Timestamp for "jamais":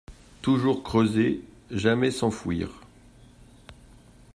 1.69-2.09